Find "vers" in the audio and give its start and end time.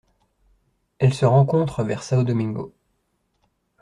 1.83-2.01